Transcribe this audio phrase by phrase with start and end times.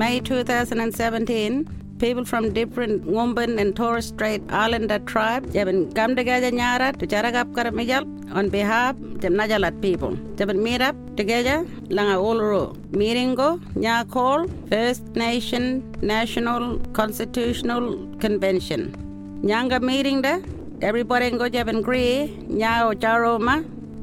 [0.00, 5.68] May 2017, people from different Ngumban and Torres Strait Islander tribes have
[5.98, 8.04] come together nyara to charagap karamijal
[8.34, 10.12] on behalf of the Najalat people.
[10.36, 11.56] They have meet up together
[11.98, 12.62] langa uluru
[13.02, 13.50] meeting go
[13.84, 15.64] nya call First Nation
[16.00, 17.84] National Constitutional
[18.24, 18.82] Convention.
[19.50, 20.34] Nyanga meeting da
[20.80, 22.12] everybody go jaban agree
[22.60, 23.56] nya o charoma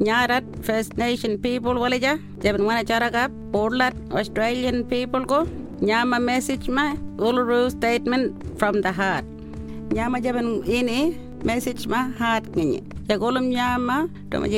[0.07, 6.97] Nyarat First Nation people walija jaban wana charagap Portland Australian people go Nyama message ma
[7.21, 9.21] Uluru statement from the heart.
[9.93, 11.13] Nyama jaban ini
[11.45, 12.81] message ma heart ngi.
[13.05, 14.49] Jagolum nyama to ma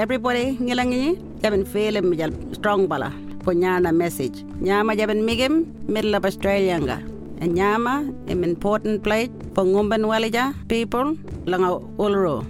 [0.00, 3.12] everybody ngilang ngi jaban feel mi jal strong bala
[3.44, 4.40] po nyana message.
[4.64, 6.96] Nyama jaban migim middle of Australia nga.
[7.44, 11.12] And nyama im important place for ngumban walija people
[11.44, 12.40] langa Uluru.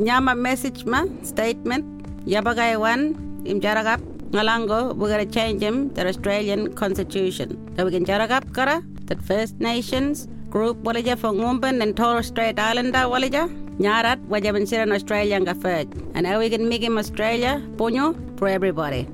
[0.00, 1.84] Nyama message ma statement
[2.24, 3.12] yabagay one
[3.44, 4.00] im jaragap
[4.30, 7.56] Ngalango, we're going to change him the Australian Constitution.
[7.76, 12.58] So we can jaragap kara that First Nations group walija for Ngumban and Torres Strait
[12.58, 13.48] Islander walija.
[13.78, 15.88] Nyarat wajaban siran Australia nga first.
[16.14, 19.04] And now we can make him Australia punyo for everybody.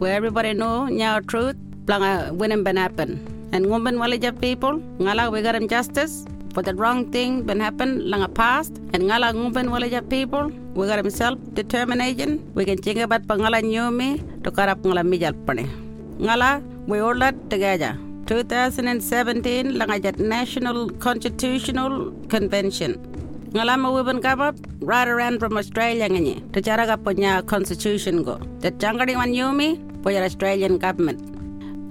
[0.00, 3.22] Where everybody know nya truth planga winning ben happen.
[3.52, 8.02] And Ngumban walija people, ngala we got him justice for the wrong thing been happened
[8.12, 12.38] langa past and ngala ngumban walija people we got him self determination.
[12.54, 15.66] We can think about pangala nyumi to karap ngala mijal pane
[16.20, 17.98] ngala we all that together.
[18.26, 22.94] 2017 langa jat national constitutional convention.
[23.50, 28.22] Ngala ma we been come up right around from australia ngani to charaga punya constitution
[28.22, 28.38] go.
[28.60, 29.34] The jangadi wan
[30.02, 31.20] for your australian government.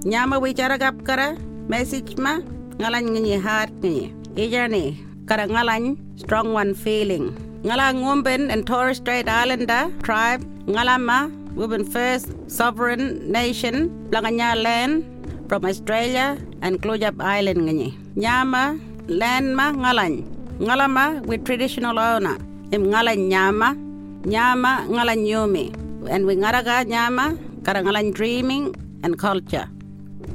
[0.04, 1.36] Nyama we charaga kara
[1.68, 2.40] message ma
[2.80, 4.96] ngala ngi heart ngi ijani
[5.28, 10.44] kara ngalan strong one feeling ngala ngumben and Torres Strait Islander tribe.
[10.64, 15.04] Ngalama women first sovereign nation langanya land
[15.48, 17.92] from Australia and Klujap Island ngani.
[18.16, 18.78] Nyama
[19.08, 20.24] land ma ngalan
[20.60, 22.38] ngalama with traditional owner.
[22.72, 23.76] Im ngalan nyama
[24.24, 25.66] nyama ngalan yumi.
[26.08, 28.72] And we ngaraga nyama kara ngalan dreaming
[29.02, 29.68] and culture.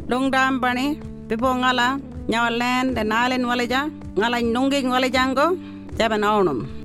[0.05, 1.97] Dongdam bani pipo ngala
[2.29, 5.57] nyawa land and island walaja ngala nunging walajango
[5.97, 6.84] jaban onum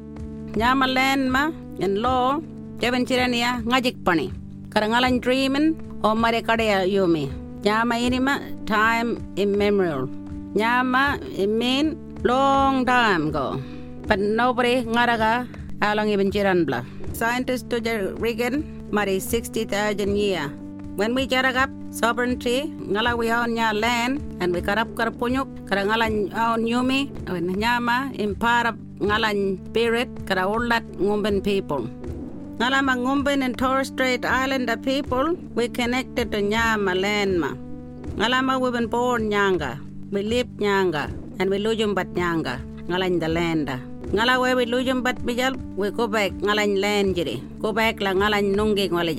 [0.57, 2.41] nyama land ma and law
[2.79, 4.33] jaban chirania ngajik pani.
[4.71, 7.31] Kara ngala dreamin o mare kadaya yumi.
[7.65, 8.35] Nyama inima
[8.67, 10.09] time immemorial.
[10.55, 13.61] Nyama it mean long time ago
[14.07, 15.47] but nobody ngaraga
[15.83, 16.85] along even chiran bla.
[17.13, 20.53] Scientist to the Reagan mari 60,000 year
[20.97, 26.07] when we jaragap sovereignty ngala we own nya land and we karap karapunyuk kara ngala
[26.35, 29.31] own yumi when nyama impara ngala
[29.71, 31.87] spirit kara ulat ngumben people.
[32.61, 37.57] Ngala ma ngumben and Torres Strait Islander people we connected to nyama land ma.
[38.21, 39.81] Ngala ma we been born nyanga
[40.11, 41.07] we live nyanga
[41.39, 42.59] and we lujum bat nyanga
[42.91, 43.71] ngala the land
[44.11, 48.11] ngala we we lujum bat bijal we go back ngala land jiri go back la
[48.11, 49.15] ngala nungi ngala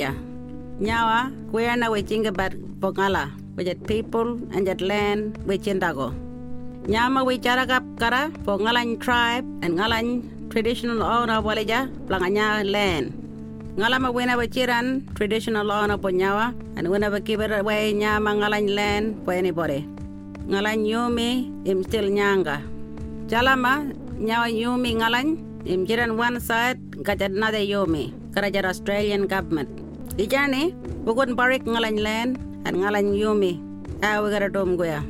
[0.81, 3.30] nyawa kuyana we chinga bat pongala.
[3.56, 6.16] We jet people and jet land we chindago
[6.88, 13.14] nyama we charagap kara for ngalan tribe and ngalan traditional owner waleja planganya land.
[13.78, 18.74] Ngalama wena we chiran traditional owner po nyawa and wena we give away nyama ngalan
[18.74, 19.86] land for anybody
[20.50, 22.58] ngalan yumi im still nyanga.
[23.28, 25.38] Jalama nyawa yumi ngalan
[25.68, 28.12] im jiran one side kajat another yumi.
[28.31, 29.81] Karajar Australian government
[30.20, 30.76] Ijani,
[31.08, 32.36] bugun barik ngalan land
[32.68, 33.64] and ngalan yumi.
[34.04, 35.04] Ah, we got a dom goya.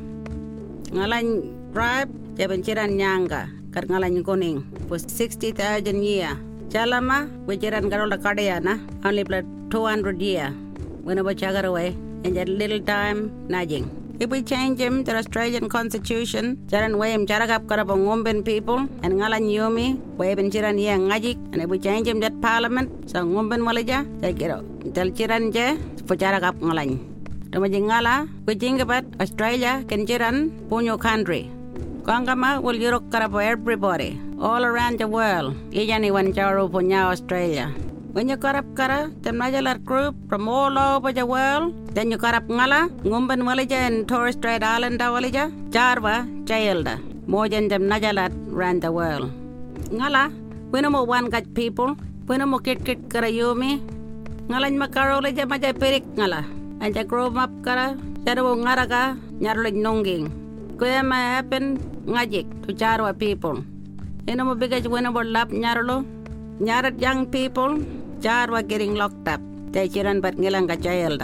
[0.94, 6.38] Ngalan tribe, jaban chiran nyanga, kar ngalan kuning, was 60,000 year.
[6.68, 10.50] Chalama, we chiran garola kadayana, only blood 200 year.
[11.02, 14.01] When I was chagar away, in that little time, nudging.
[14.22, 19.50] If we change him to Australian Constitution, Jaran Wayam Charagap Karabong Ngumben people and Ngalan
[19.50, 24.06] Yumi, Wayam Chiran Yang Ngajik, and if we change him that parliament, so Ngumben Walaja,
[24.20, 24.64] they get out.
[24.94, 25.76] Tell Chiran Je,
[26.06, 27.02] for Charagap Ngalan.
[27.50, 31.50] Tumaji Ngala, we think about Australia, can Chiran, Punyo country.
[32.02, 35.56] Kangama will Europe Karabo everybody, all around the world.
[35.72, 37.74] Ijani Wan Charu Punya Australia.
[38.12, 42.18] When you cut up kara, them Najalar group from all over the world, then you
[42.18, 47.00] cut up ngala, ngumban walija and Torres Strait Islander walija, jarwa, jailda.
[47.26, 49.32] More than them Najalat ran the world.
[49.88, 50.28] Ngala,
[50.90, 51.96] more one got people,
[52.28, 53.80] more kit kit kara yumi.
[54.48, 56.44] Ngala makaro leja maja perik ngala.
[56.82, 60.28] And ya grow up kara, jaro ngaraga, nyarlo nonging.
[60.76, 63.64] Kuya ma happen ngajik to jarwa people.
[64.28, 66.04] Ino mo bigaj wena bo lap nyarlo,
[66.60, 67.78] nyarat young people,
[68.22, 69.40] jar were getting locked up.
[69.72, 71.18] They chiran but ngilang ka jail.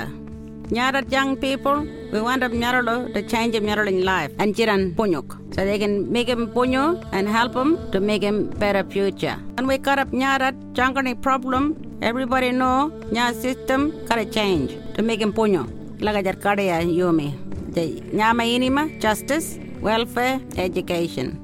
[0.70, 5.54] Nyarat young people, we want them Nyaralo to change them Nyaralo life and Jiran Punyuk.
[5.54, 9.36] So they can make him punyo and help him to make him better future.
[9.56, 15.20] And we cut up Nyarat, Jankani problem, everybody know Nya system gotta change to make
[15.22, 15.64] him punyo.
[16.00, 17.32] Lagajar Kadaya Yumi.
[17.74, 21.38] The Nyama Inima, justice, welfare, education.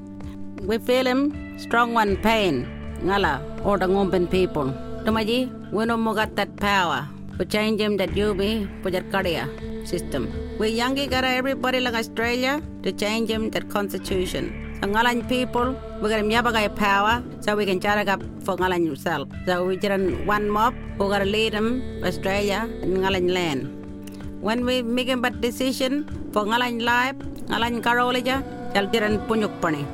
[0.67, 2.69] We feel him strong one pain.
[3.03, 4.73] Ngala, or the Ngumban people.
[5.05, 7.07] Tumaji, we no more got that power
[7.37, 9.45] to change him that you be pujar kadia
[9.87, 10.33] system.
[10.59, 14.79] We yangi gara everybody like Australia to change him that constitution.
[14.81, 19.29] So ngalan people, we got him power so we can charge up for ngalan yourself.
[19.45, 24.41] So we just one mob who gotta lead him Australia and ngalan land.
[24.41, 27.17] When we make a decision for ngalan life,
[27.53, 28.41] ngalan karolija,
[28.73, 29.85] chal jiran punyuk pani.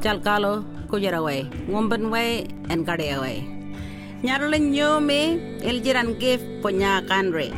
[0.00, 3.57] Chal kalo kujara way, ngumban way and kadia
[4.22, 4.28] way.
[4.28, 7.52] Nyarlin Yumi, Iljiran gift po nya kanri.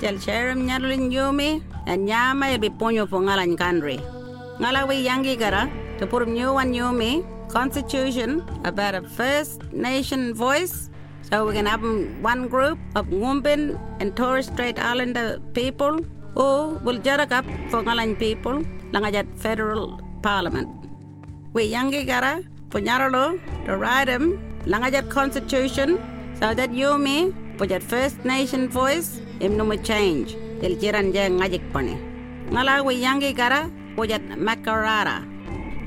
[0.00, 3.98] Tel sharam nyarlin Yumi, and nyama ilbi ponyo po ngalan kanri.
[4.58, 10.90] Ngalawi yangi gara, to put new one Yumi, constitution about a First Nation voice.
[11.30, 11.82] So we can have
[12.20, 15.98] one group of Ngumbin and Torres Strait Islander people
[16.34, 18.62] who will jarak up for ngalan people,
[18.92, 20.68] langajat federal parliament.
[21.54, 26.00] We yangi gara, punyaralo, to write them Langajat Constitution
[26.40, 31.60] so that you me pujat First Nation voice im numu change il jiran jeng ngajik
[31.68, 32.00] pane.
[32.48, 35.20] Ngalawi yangi gara pujat Makarrata.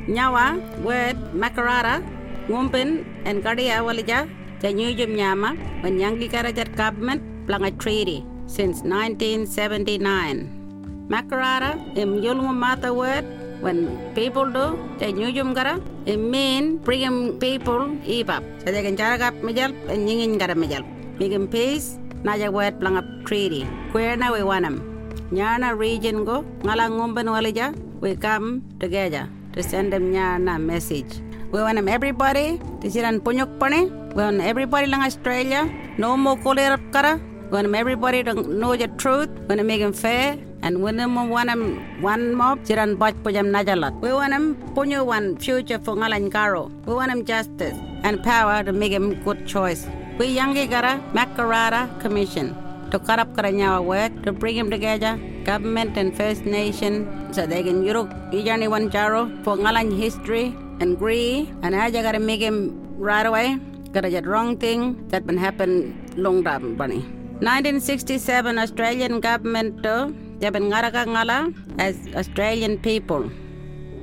[0.06, 2.06] Nyawa word Makarrata
[2.46, 4.30] ngumpin and kadia walija
[4.62, 11.10] ja nyujum nyama when yangi gara jat government planga treaty since 1979.
[11.10, 13.26] Makarrata im yulmu mata word
[13.66, 13.78] when
[14.18, 14.66] people do
[15.00, 15.76] they nyujum gara
[16.06, 17.84] it mean bring people
[18.18, 20.84] ibab so they can jaragap mijal and nyingin gara mijal
[21.20, 23.64] bigin peace naja wet planga treaty.
[23.94, 24.82] Where na we wanam
[25.32, 31.22] nyana region go ngala ngumban walija we come together to send them nyana message.
[31.52, 36.38] We want them everybody to siran punyok pane we want everybody lang australia no more
[36.38, 37.20] kolerap kara.
[37.48, 39.30] We want everybody to know the truth.
[39.48, 43.94] We want to make them fair and them want them one mob jiran pujam najalat.
[44.02, 44.56] We want them
[45.06, 49.46] one future for ngalan karo we want them justice and power to make them good
[49.48, 49.88] choice.
[50.20, 52.56] We yangi gara makarrata commission
[52.92, 57.64] to cut up karanyawa word to bring them together government and first nation so they
[57.64, 62.58] can yuruk ijani one jaro for ngalan history and agree and just gotta make him
[62.98, 63.58] right away.
[63.94, 67.02] Gotta get wrong thing that been happen long time bunny.
[67.40, 73.30] 1967 Australian government to Ngaraka Ngala as Australian people.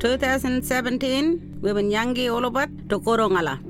[0.00, 3.62] 2017, we've been Yangi Olobat to Korongala.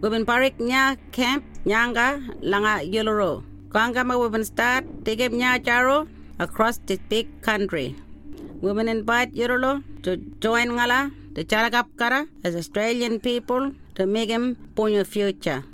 [0.00, 3.44] We've been Parik Nya Camp Nyanga Langa Yuluru.
[3.68, 6.08] Kangama we've been start Tigib Nya Charo
[6.38, 7.94] across this big country.
[8.62, 14.30] We've been invite Yurulo to join Ngala, the Charagap Kara as Australian people to make
[14.30, 15.64] him Punyo future.